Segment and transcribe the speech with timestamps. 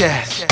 [0.00, 0.49] chest.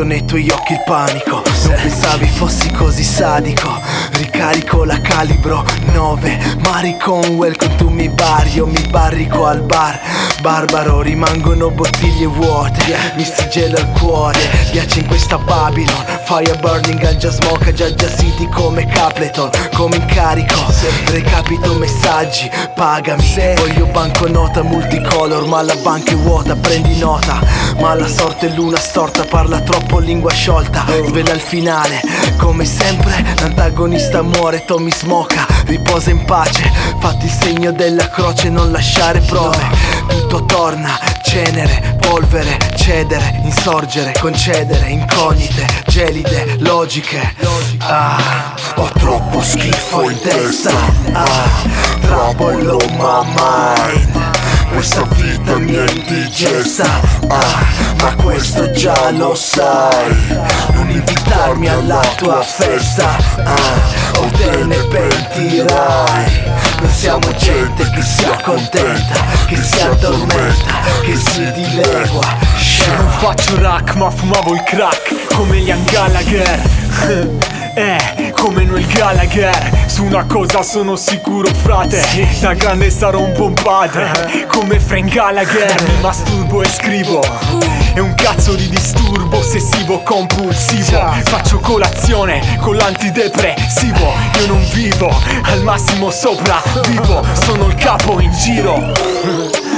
[0.00, 1.42] Letto nei tuoi occhi il panico.
[1.44, 3.68] Non pensavi fossi così sadico.
[4.12, 9.98] Ricarico la calibro 9 Mari con welcome to mi bar Io mi barrico al bar.
[10.40, 12.82] Barbaro rimangono bottiglie vuote.
[13.16, 14.38] Mi stringela il cuore.
[14.70, 16.04] Piace in questa Babylon.
[16.24, 19.50] Fire burning ganja smoke Giaggia City come Capleton.
[19.74, 20.64] Come incarico.
[21.06, 23.24] Recapito messaggi Pagami.
[23.56, 27.40] Voglio banconota multicolor Ma la banca è vuota Prendi nota
[27.80, 32.00] Ma la sorte è luna storta Parla troppo lingua sciolta Svela il finale
[32.36, 38.70] Come sempre L'antagonista muore Tommy smoca Riposa in pace Fatti il segno della croce Non
[38.70, 39.90] lasciare prove
[40.30, 47.34] tutto torna, cenere, polvere, cedere, insorgere, concedere, incognite, gelide, logiche.
[47.78, 50.72] Ah, ho troppo schifo in testa.
[51.12, 51.48] Ah,
[52.02, 54.28] trouble on my.
[54.72, 57.69] Questa vita mi è indigesta, ah,
[58.02, 60.14] ma questo già lo sai.
[60.72, 66.42] Non invitarmi alla tua festa, ah, o te ne pentirai.
[66.80, 72.38] Non siamo gente che si accontenta, che si addormenta, che si dilegua.
[72.96, 79.84] Non faccio rack ma fumavo il crack come Ian Gallagher Eh, come Noel Gallagher.
[79.86, 82.02] Su una cosa sono sicuro frate.
[82.40, 84.46] Da grande sarò un buon padre.
[84.48, 85.82] Come Frank Gallagher.
[85.82, 87.22] Mi masturbo e scrivo.
[87.94, 91.12] È un cazzo di disturbo ossessivo compulsivo.
[91.24, 94.12] Faccio colazione con l'antidepressivo.
[94.40, 95.10] Io non vivo
[95.42, 98.92] al massimo sopra Vivo, sono il capo in giro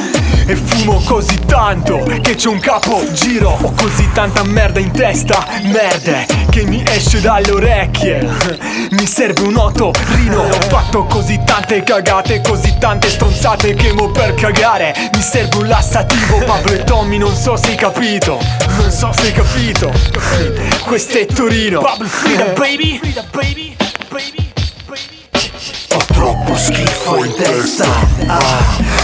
[0.47, 3.57] e fumo così tanto che c'ho un capo giro.
[3.61, 8.29] Ho così tanta merda in testa, merde Che mi esce dalle orecchie.
[8.93, 14.35] Mi serve un otorino Ho fatto così tante cagate, così tante stronzate Che mo per
[14.35, 16.39] cagare mi serve un lassativo.
[16.45, 18.39] Pablo e Tommy non so se hai capito.
[18.77, 19.93] Non so se hai capito.
[20.85, 21.81] Questo è Torino.
[21.81, 22.99] Pablo Frida baby.
[22.99, 23.77] Frida baby.
[24.09, 24.52] Baby
[26.23, 27.87] troppo schifo in testa.
[28.27, 29.01] Ah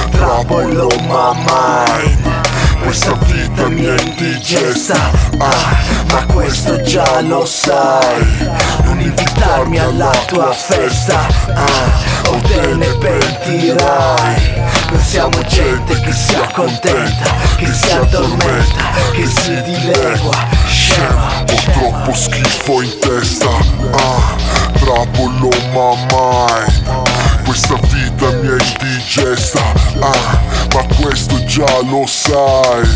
[0.52, 0.70] on
[1.08, 2.18] my mind
[2.82, 5.10] Questa vita mi è indigesta.
[5.38, 5.76] Ah,
[6.10, 8.24] Ma questo già lo sai.
[8.84, 11.26] Non invitarmi alla tua festa.
[11.54, 14.66] Ah, O te ne pentirai.
[14.90, 20.46] Non siamo gente che si accontenta Che si addormenta Che si dilegua.
[20.66, 23.48] Scema Ho troppo schifo in testa.
[23.92, 24.36] Ah,
[24.90, 25.32] on
[25.72, 26.67] my mind
[27.48, 30.40] questa vita mi è indigesta ah,
[30.74, 32.86] Ma questo già lo sai.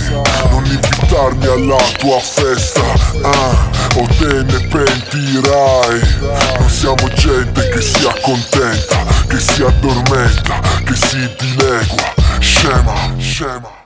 [0.51, 2.83] Non invitarmi alla tua festa
[3.23, 6.01] ah, O te ne pentirai.
[6.59, 12.13] Non siamo gente che si accontenta Che si addormenta Che si dilegua.
[12.39, 13.81] Scema, scema